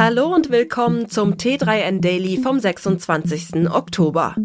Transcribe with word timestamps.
Hallo 0.00 0.32
und 0.32 0.50
willkommen 0.50 1.08
zum 1.08 1.34
T3N 1.34 2.00
Daily 2.00 2.40
vom 2.40 2.60
26. 2.60 3.68
Oktober. 3.68 4.36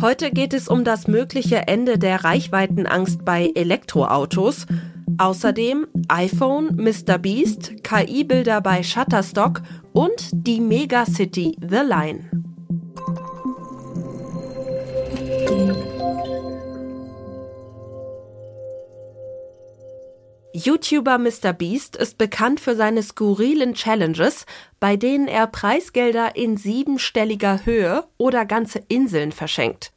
Heute 0.00 0.32
geht 0.32 0.52
es 0.52 0.66
um 0.66 0.82
das 0.82 1.06
mögliche 1.06 1.68
Ende 1.68 1.96
der 1.96 2.24
Reichweitenangst 2.24 3.24
bei 3.24 3.52
Elektroautos. 3.54 4.66
Außerdem 5.16 5.86
iPhone, 6.08 6.74
Mr. 6.74 7.18
Beast, 7.18 7.84
KI-Bilder 7.84 8.60
bei 8.60 8.82
Shutterstock 8.82 9.62
und 9.92 10.28
die 10.32 10.60
Megacity 10.60 11.56
The 11.60 11.82
Line. 11.86 12.45
YouTuber 20.56 21.18
MrBeast 21.18 21.96
ist 21.96 22.16
bekannt 22.16 22.60
für 22.60 22.76
seine 22.76 23.02
skurrilen 23.02 23.74
Challenges, 23.74 24.46
bei 24.80 24.96
denen 24.96 25.28
er 25.28 25.46
Preisgelder 25.46 26.34
in 26.34 26.56
siebenstelliger 26.56 27.66
Höhe 27.66 28.04
oder 28.16 28.46
ganze 28.46 28.80
Inseln 28.88 29.32
verschenkt. 29.32 29.92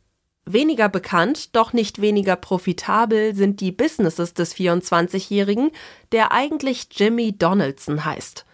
Weniger 0.45 0.89
bekannt, 0.89 1.55
doch 1.55 1.71
nicht 1.71 2.01
weniger 2.01 2.35
profitabel 2.35 3.35
sind 3.35 3.61
die 3.61 3.71
Businesses 3.71 4.33
des 4.33 4.53
24-Jährigen, 4.53 5.71
der 6.11 6.33
eigentlich 6.33 6.87
Jimmy 6.91 7.37
Donaldson 7.37 8.03
heißt. 8.03 8.45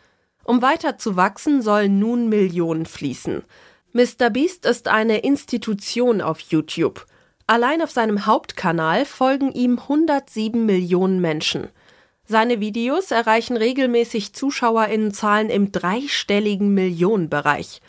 Um 0.44 0.62
weiter 0.62 1.00
zu 1.00 1.16
wachsen, 1.16 1.64
sollen 1.64 1.98
nun 1.98 2.30
Millionen 2.30 2.86
fließen. 2.86 3.42
MrBeast 3.94 4.68
ist 4.68 4.90
eine 4.90 5.20
Institution 5.20 6.22
auf 6.22 6.40
YouTube. 6.40 7.08
Allein 7.48 7.82
auf 7.82 7.90
seinem 7.90 8.28
Hauptkanal 8.28 9.06
folgen 9.06 9.52
ihm 9.54 9.80
107 9.80 10.68
Millionen 10.68 11.20
Menschen. 11.20 11.70
Seine 12.28 12.60
Videos 12.60 13.12
erreichen 13.12 13.56
regelmäßig 13.56 14.34
Zuschauerinnenzahlen 14.34 15.50
im 15.50 15.72
dreistelligen 15.72 16.74
Millionenbereich. 16.74 17.82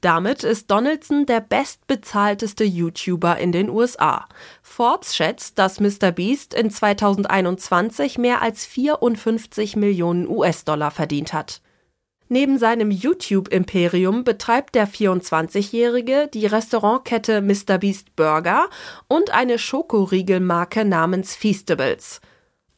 Damit 0.00 0.44
ist 0.44 0.70
Donaldson 0.70 1.26
der 1.26 1.40
bestbezahlteste 1.40 2.64
YouTuber 2.64 3.38
in 3.38 3.50
den 3.50 3.68
USA. 3.68 4.26
Forbes 4.62 5.16
schätzt, 5.16 5.58
dass 5.58 5.80
MrBeast 5.80 6.54
in 6.54 6.70
2021 6.70 8.18
mehr 8.18 8.42
als 8.42 8.64
54 8.66 9.74
Millionen 9.74 10.28
US-Dollar 10.28 10.90
verdient 10.90 11.32
hat. 11.32 11.62
Neben 12.28 12.58
seinem 12.58 12.90
YouTube-Imperium 12.90 14.22
betreibt 14.22 14.74
der 14.74 14.86
24-Jährige 14.86 16.28
die 16.32 16.44
Restaurantkette 16.44 17.40
MrBeast 17.40 18.14
Burger 18.14 18.68
und 19.08 19.30
eine 19.30 19.58
Schokoriegelmarke 19.58 20.84
namens 20.84 21.34
Feastables. 21.34 22.20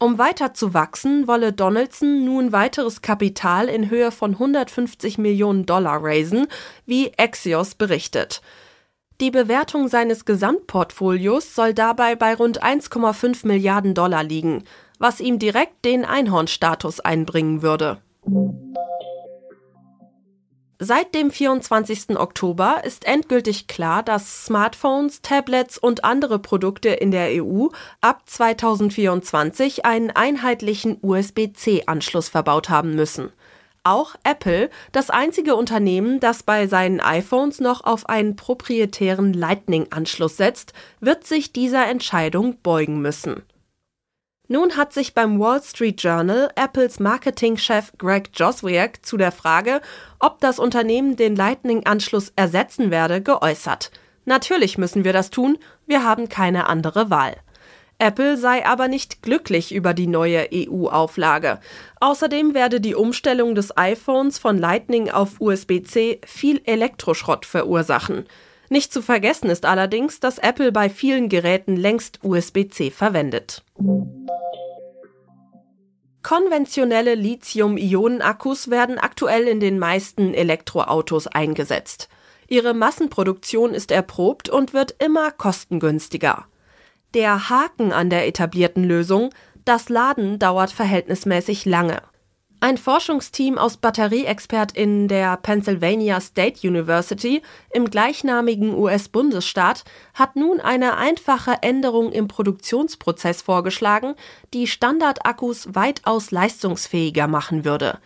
Um 0.01 0.17
weiter 0.17 0.55
zu 0.55 0.73
wachsen, 0.73 1.27
wolle 1.27 1.53
Donaldson 1.53 2.25
nun 2.25 2.51
weiteres 2.51 3.03
Kapital 3.03 3.67
in 3.67 3.91
Höhe 3.91 4.11
von 4.11 4.31
150 4.31 5.19
Millionen 5.19 5.67
Dollar 5.67 6.03
raisen, 6.03 6.47
wie 6.87 7.11
Axios 7.19 7.75
berichtet. 7.75 8.41
Die 9.21 9.29
Bewertung 9.29 9.89
seines 9.89 10.25
Gesamtportfolios 10.25 11.53
soll 11.53 11.75
dabei 11.75 12.15
bei 12.15 12.33
rund 12.33 12.63
1,5 12.63 13.45
Milliarden 13.45 13.93
Dollar 13.93 14.23
liegen, 14.23 14.63
was 14.97 15.19
ihm 15.19 15.37
direkt 15.37 15.85
den 15.85 16.03
Einhornstatus 16.03 16.99
einbringen 16.99 17.61
würde. 17.61 18.01
Seit 20.83 21.13
dem 21.13 21.29
24. 21.29 22.17
Oktober 22.17 22.81
ist 22.83 23.05
endgültig 23.05 23.67
klar, 23.67 24.01
dass 24.01 24.45
Smartphones, 24.45 25.21
Tablets 25.21 25.77
und 25.77 26.03
andere 26.03 26.39
Produkte 26.39 26.89
in 26.89 27.11
der 27.11 27.43
EU 27.43 27.67
ab 28.01 28.23
2024 28.25 29.85
einen 29.85 30.09
einheitlichen 30.09 30.97
USB-C-Anschluss 30.99 32.29
verbaut 32.29 32.71
haben 32.71 32.95
müssen. 32.95 33.31
Auch 33.83 34.15
Apple, 34.23 34.71
das 34.91 35.11
einzige 35.11 35.55
Unternehmen, 35.55 36.19
das 36.19 36.41
bei 36.41 36.65
seinen 36.65 36.99
iPhones 36.99 37.59
noch 37.59 37.83
auf 37.83 38.09
einen 38.09 38.35
proprietären 38.35 39.33
Lightning-Anschluss 39.33 40.37
setzt, 40.37 40.73
wird 40.99 41.27
sich 41.27 41.53
dieser 41.53 41.85
Entscheidung 41.85 42.57
beugen 42.63 43.03
müssen. 43.03 43.43
Nun 44.51 44.75
hat 44.75 44.91
sich 44.91 45.13
beim 45.13 45.39
Wall 45.39 45.63
Street 45.63 46.03
Journal 46.03 46.51
Apples 46.57 46.99
Marketingchef 46.99 47.93
Greg 47.97 48.31
Joswiak 48.35 49.05
zu 49.05 49.15
der 49.15 49.31
Frage, 49.31 49.79
ob 50.19 50.41
das 50.41 50.59
Unternehmen 50.59 51.15
den 51.15 51.37
Lightning-Anschluss 51.37 52.33
ersetzen 52.35 52.91
werde, 52.91 53.21
geäußert. 53.21 53.91
Natürlich 54.25 54.77
müssen 54.77 55.05
wir 55.05 55.13
das 55.13 55.29
tun, 55.29 55.57
wir 55.87 56.03
haben 56.03 56.27
keine 56.27 56.67
andere 56.67 57.09
Wahl. 57.09 57.37
Apple 57.97 58.35
sei 58.35 58.65
aber 58.65 58.89
nicht 58.89 59.21
glücklich 59.21 59.73
über 59.73 59.93
die 59.93 60.07
neue 60.07 60.49
EU-Auflage. 60.53 61.61
Außerdem 62.01 62.53
werde 62.53 62.81
die 62.81 62.95
Umstellung 62.95 63.55
des 63.55 63.77
iPhones 63.77 64.37
von 64.37 64.57
Lightning 64.57 65.09
auf 65.09 65.39
USB-C 65.39 66.19
viel 66.25 66.61
Elektroschrott 66.65 67.45
verursachen. 67.45 68.25
Nicht 68.71 68.93
zu 68.93 69.01
vergessen 69.01 69.49
ist 69.49 69.65
allerdings, 69.65 70.21
dass 70.21 70.37
Apple 70.37 70.71
bei 70.71 70.89
vielen 70.89 71.27
Geräten 71.27 71.75
längst 71.75 72.19
USB-C 72.23 72.89
verwendet. 72.89 73.65
Konventionelle 76.23 77.15
Lithium-Ionen-Akkus 77.15 78.69
werden 78.69 78.97
aktuell 78.97 79.49
in 79.49 79.59
den 79.59 79.77
meisten 79.77 80.33
Elektroautos 80.33 81.27
eingesetzt. 81.27 82.07
Ihre 82.47 82.73
Massenproduktion 82.73 83.73
ist 83.73 83.91
erprobt 83.91 84.47
und 84.47 84.73
wird 84.73 84.95
immer 85.03 85.31
kostengünstiger. 85.31 86.45
Der 87.13 87.49
Haken 87.49 87.91
an 87.91 88.09
der 88.09 88.25
etablierten 88.25 88.85
Lösung, 88.85 89.31
das 89.65 89.89
Laden 89.89 90.39
dauert 90.39 90.71
verhältnismäßig 90.71 91.65
lange. 91.65 92.01
Ein 92.63 92.77
Forschungsteam 92.77 93.57
aus 93.57 93.77
BatterieexpertInnen 93.77 95.07
der 95.07 95.35
Pennsylvania 95.37 96.21
State 96.21 96.67
University 96.67 97.41
im 97.71 97.89
gleichnamigen 97.89 98.75
US-Bundesstaat 98.75 99.83
hat 100.13 100.35
nun 100.35 100.61
eine 100.61 100.95
einfache 100.95 101.55
Änderung 101.63 102.11
im 102.11 102.27
Produktionsprozess 102.27 103.41
vorgeschlagen, 103.41 104.13
die 104.53 104.67
Standardakkus 104.67 105.73
weitaus 105.73 106.29
leistungsfähiger 106.29 107.27
machen 107.27 107.65
würde. 107.65 107.97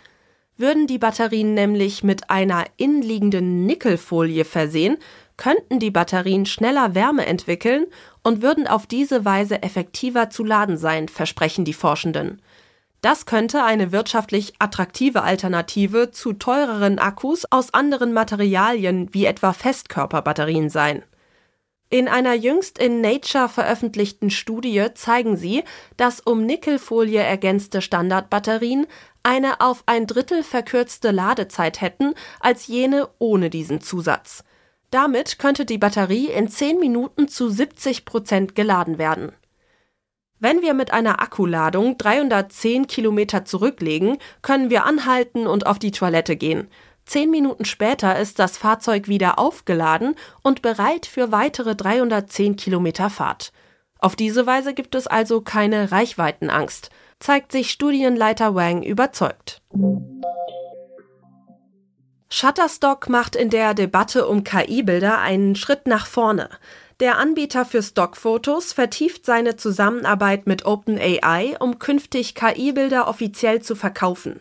Würden 0.56 0.88
die 0.88 1.00
Batterien 1.00 1.54
nämlich 1.54 2.06
mit 2.06 2.30
einer 2.30 2.64
innenliegenden 2.78 3.66
Nickelfolie 3.66 4.46
versehen, 4.46 4.96
könnten 5.36 5.80
die 5.80 5.92
Batterien 5.92 6.46
schneller 6.46 6.96
Wärme 6.96 7.26
entwickeln 7.26 7.88
und 8.24 8.42
würden 8.42 8.68
auf 8.68 8.88
diese 8.88 9.26
Weise 9.26 9.62
effektiver 9.64 10.30
zu 10.30 10.46
laden 10.46 10.78
sein, 10.78 11.10
versprechen 11.10 11.66
die 11.66 11.74
Forschenden. 11.74 12.42
Das 13.06 13.28
könnte 13.28 13.64
eine 13.64 13.92
wirtschaftlich 13.92 14.56
attraktive 14.58 15.22
Alternative 15.22 16.10
zu 16.10 16.34
teureren 16.34 16.98
Akkus 16.98 17.46
aus 17.52 17.72
anderen 17.72 18.14
Materialien 18.14 19.14
wie 19.14 19.26
etwa 19.26 19.54
Festkörperbatterien 19.54 20.72
sein. 20.72 21.04
In 21.92 22.08
einer 22.08 22.34
jüngst 22.34 22.80
in 22.80 23.02
Nature 23.02 23.48
veröffentlichten 23.48 24.32
Studie 24.32 24.88
zeigen 24.96 25.38
sie, 25.38 25.64
dass 25.98 26.20
um 26.20 26.48
Nickelfolie 26.48 27.22
ergänzte 27.22 27.84
Standardbatterien 27.84 28.88
eine 29.22 29.62
auf 29.62 29.84
ein 29.86 30.08
Drittel 30.08 30.42
verkürzte 30.42 31.12
Ladezeit 31.12 31.82
hätten 31.82 32.16
als 32.40 32.66
jene 32.66 33.08
ohne 33.20 33.52
diesen 33.52 33.82
Zusatz. 33.82 34.44
Damit 34.90 35.38
könnte 35.38 35.66
die 35.66 35.78
Batterie 35.78 36.32
in 36.32 36.48
10 36.48 36.80
Minuten 36.80 37.28
zu 37.28 37.52
70 37.52 38.04
Prozent 38.04 38.56
geladen 38.56 38.98
werden. 38.98 39.32
Wenn 40.46 40.62
wir 40.62 40.76
mit 40.76 40.94
einer 40.94 41.24
Akkuladung 41.24 41.98
310 41.98 42.86
Kilometer 42.86 43.46
zurücklegen, 43.46 44.20
können 44.44 44.70
wir 44.70 44.86
anhalten 44.86 45.48
und 45.48 45.66
auf 45.66 45.80
die 45.80 45.90
Toilette 45.90 46.36
gehen. 46.36 46.68
Zehn 47.04 47.32
Minuten 47.32 47.66
später 47.66 48.20
ist 48.20 48.38
das 48.38 48.56
Fahrzeug 48.56 49.08
wieder 49.08 49.40
aufgeladen 49.40 50.14
und 50.44 50.62
bereit 50.62 51.08
für 51.08 51.32
weitere 51.32 51.76
310 51.76 52.58
Kilometer 52.58 53.10
Fahrt. 53.10 53.54
Auf 53.98 54.16
diese 54.16 54.46
Weise 54.46 54.76
gibt 54.76 54.94
es 54.94 55.08
also 55.08 55.42
keine 55.42 55.92
Reichweitenangst, 55.92 56.92
zeigt 57.20 57.52
sich 57.52 57.72
Studienleiter 57.72 58.54
Wang 58.54 58.84
überzeugt. 58.84 59.64
Shutterstock 62.30 63.10
macht 63.10 63.36
in 63.36 63.50
der 63.50 63.74
Debatte 63.74 64.28
um 64.28 64.44
KI-Bilder 64.44 65.18
einen 65.18 65.56
Schritt 65.56 65.88
nach 65.88 66.06
vorne. 66.06 66.50
Der 67.02 67.18
Anbieter 67.18 67.66
für 67.66 67.84
Stockfotos 67.84 68.72
vertieft 68.72 69.26
seine 69.26 69.58
Zusammenarbeit 69.58 70.48
mit 70.48 70.66
OpenAI, 70.66 71.58
um 71.60 71.78
künftig 71.78 72.36
KI-Bilder 72.36 73.10
offiziell 73.10 73.62
zu 73.62 73.76
verkaufen. 73.76 74.40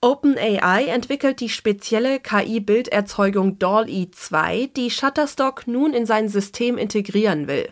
OpenAI 0.00 0.86
entwickelt 0.86 1.40
die 1.40 1.50
spezielle 1.50 2.20
KI-Bilderzeugung 2.20 3.58
DALL-E 3.58 4.10
2, 4.10 4.70
die 4.74 4.90
Shutterstock 4.90 5.66
nun 5.66 5.92
in 5.92 6.06
sein 6.06 6.30
System 6.30 6.78
integrieren 6.78 7.48
will. 7.48 7.68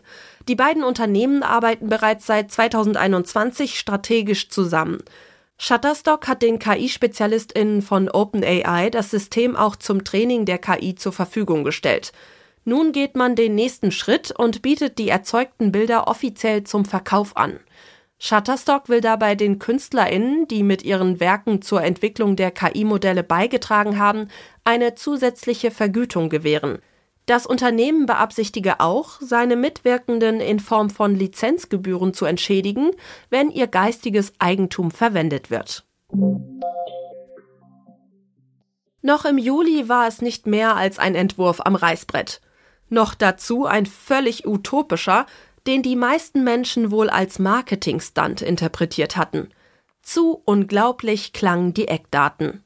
Die 0.47 0.57
beiden 0.57 0.85
Unternehmen 0.85 1.43
arbeiten 1.43 1.89
bereits 1.89 2.27
seit 2.27 2.53
2021 2.53 3.79
strategisch 3.79 4.51
zusammen. 4.51 4.99
Shutterstock 5.57 6.29
hat 6.29 6.43
den 6.43 6.59
KI-SpezialistInnen 6.59 7.81
von 7.81 8.11
OpenAI 8.11 8.91
das 8.91 9.11
System 9.11 9.57
auch 9.57 9.77
zum 9.77 10.05
Training 10.05 10.45
der 10.45 10.59
KI 10.59 10.97
zur 10.97 11.13
Verfügung 11.13 11.65
gestellt. 11.65 12.13
Nun 12.65 12.93
geht 12.93 13.17
man 13.17 13.35
den 13.35 13.55
nächsten 13.55 13.91
Schritt 13.91 14.31
und 14.31 14.63
bietet 14.63 14.99
die 14.99 15.09
erzeugten 15.09 15.73
Bilder 15.73 16.07
offiziell 16.07 16.65
zum 16.65 16.85
Verkauf 16.85 17.37
an. 17.37 17.59
Shutterstock 18.19 18.89
will 18.89 19.01
dabei 19.01 19.35
den 19.35 19.59
KünstlerInnen, 19.59 20.47
die 20.47 20.63
mit 20.63 20.85
ihren 20.85 21.19
Werken 21.19 21.61
zur 21.61 21.83
Entwicklung 21.83 22.37
der 22.37 22.53
KI-Modelle 22.53 23.25
beigetragen 23.25 23.99
haben, 23.99 24.29
eine 24.63 24.95
zusätzliche 24.95 25.73
Vergütung 25.73 26.29
gewähren. 26.29 26.79
Das 27.27 27.47
Unternehmen 27.47 28.07
beabsichtige 28.07 28.79
auch, 28.79 29.21
seine 29.21 29.57
Mitwirkenden 29.57 30.41
in 30.41 30.61
Form 30.61 30.89
von 30.89 31.17
Lizenzgebühren 31.17 32.15
zu 32.15 32.25
entschädigen, 32.25 32.93
wenn 33.29 33.51
ihr 33.51 33.67
geistiges 33.67 34.33
Eigentum 34.39 34.93
verwendet 34.93 35.51
wird. 35.51 35.85
Noch 39.03 39.25
im 39.25 39.39
Juli 39.39 39.89
war 39.89 40.07
es 40.07 40.23
nicht 40.23 40.47
mehr 40.47 40.77
als 40.77 41.01
ein 41.01 41.17
Entwurf 41.17 41.61
am 41.65 41.75
Reißbrett. 41.75 42.41
Noch 42.93 43.15
dazu 43.15 43.65
ein 43.65 43.87
völlig 43.87 44.47
utopischer, 44.47 45.25
den 45.67 45.81
die 45.81 45.97
meisten 45.97 46.45
Menschen 46.45 46.91
wohl 46.91 47.09
als 47.09 47.39
Marketingstunt 47.39 48.43
interpretiert 48.43 49.17
hatten. 49.17 49.49
Zu 50.03 50.43
unglaublich 50.45 51.33
klangen 51.33 51.73
die 51.73 51.89
Eckdaten. 51.89 52.63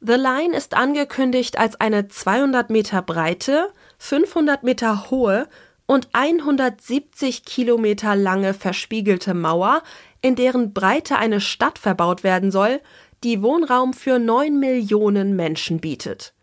The 0.00 0.16
Line 0.16 0.54
ist 0.54 0.74
angekündigt 0.74 1.58
als 1.58 1.80
eine 1.80 2.08
200 2.08 2.68
Meter 2.68 3.00
breite, 3.00 3.72
500 3.96 4.64
Meter 4.64 5.10
hohe 5.10 5.48
und 5.86 6.10
170 6.12 7.46
Kilometer 7.46 8.14
lange 8.14 8.52
verspiegelte 8.52 9.32
Mauer, 9.32 9.82
in 10.20 10.36
deren 10.36 10.74
Breite 10.74 11.16
eine 11.16 11.40
Stadt 11.40 11.78
verbaut 11.78 12.22
werden 12.22 12.50
soll, 12.50 12.82
die 13.24 13.40
Wohnraum 13.40 13.94
für 13.94 14.18
neun 14.18 14.60
Millionen 14.60 15.36
Menschen 15.36 15.80
bietet. 15.80 16.34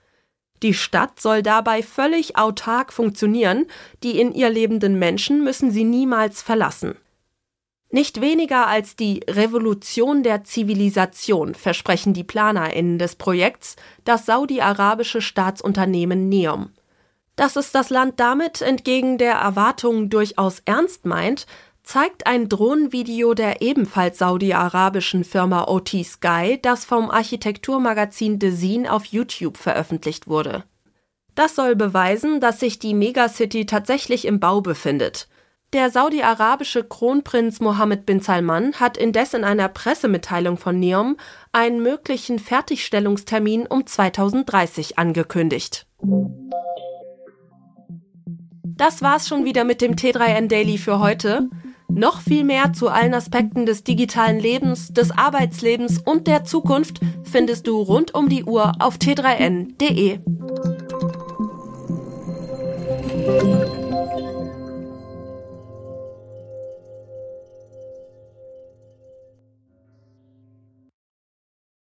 Die 0.64 0.74
Stadt 0.74 1.20
soll 1.22 1.42
dabei 1.42 1.82
völlig 1.82 2.38
autark 2.38 2.92
funktionieren, 2.92 3.66
die 4.04 4.20
in 4.20 4.34
ihr 4.34 4.50
lebenden 4.50 5.00
Menschen 5.00 5.44
müssen 5.44 5.72
sie 5.72 5.84
niemals 5.84 6.42
verlassen. 6.42 6.96
Nicht 7.92 8.22
weniger 8.22 8.68
als 8.68 8.96
die 8.96 9.22
Revolution 9.28 10.22
der 10.22 10.44
Zivilisation 10.44 11.56
versprechen 11.56 12.14
die 12.14 12.24
PlanerInnen 12.24 13.00
des 13.00 13.16
Projekts 13.16 13.78
das 14.04 14.28
saudi-arabische 14.28 15.22
Staatsunternehmen 15.22 16.30
Neom. 16.30 16.70
Dass 17.36 17.56
es 17.56 17.72
das 17.72 17.90
Land 17.90 18.20
damit 18.20 18.62
entgegen 18.62 19.18
der 19.18 19.36
Erwartungen 19.36 20.10
durchaus 20.10 20.62
ernst 20.66 21.06
meint, 21.06 21.48
zeigt 21.90 22.28
ein 22.28 22.50
Drohnenvideo 22.50 23.34
der 23.34 23.64
ebenfalls 23.64 24.20
saudi-arabischen 24.20 25.24
Firma 25.24 25.68
OT 25.68 26.06
Sky, 26.06 26.60
das 26.62 26.86
vom 26.86 27.10
Architekturmagazin 27.10 28.38
Design 28.38 28.88
auf 28.88 29.06
YouTube 29.06 29.58
veröffentlicht 29.58 30.28
wurde. 30.28 30.66
Das 31.34 31.56
soll 31.56 31.76
beweisen, 31.76 32.42
dass 32.42 32.60
sich 32.60 32.78
die 32.78 32.94
Megacity 32.94 33.66
tatsächlich 33.66 34.26
im 34.26 34.40
Bau 34.40 34.62
befindet. 34.62 35.30
Der 35.74 35.90
saudi-arabische 35.90 36.84
Kronprinz 36.84 37.60
Mohammed 37.60 38.06
bin 38.06 38.20
Salman 38.20 38.74
hat 38.74 38.96
indes 38.96 39.34
in 39.34 39.44
einer 39.44 39.68
Pressemitteilung 39.68 40.58
von 40.58 40.80
NEOM 40.80 41.18
einen 41.54 41.82
möglichen 41.82 42.38
Fertigstellungstermin 42.38 43.66
um 43.66 43.88
2030 43.88 45.00
angekündigt. 45.00 45.88
Das 48.64 49.02
war's 49.02 49.28
schon 49.28 49.44
wieder 49.44 49.64
mit 49.64 49.82
dem 49.82 49.96
T3N 49.96 50.50
Daily 50.50 50.78
für 50.78 51.00
heute. 51.00 51.50
Noch 51.90 52.22
viel 52.22 52.44
mehr 52.44 52.74
zu 52.74 52.90
allen 52.90 53.14
Aspekten 53.14 53.66
des 53.66 53.84
digitalen 53.84 54.40
Lebens, 54.40 54.94
des 54.94 55.12
Arbeitslebens 55.12 56.00
und 56.00 56.28
der 56.28 56.44
Zukunft 56.46 57.00
findest 57.24 57.68
du 57.68 57.82
rund 57.82 58.14
um 58.14 58.30
die 58.30 58.44
Uhr 58.44 58.74
auf 58.80 58.98
t3n.de. 58.98 60.20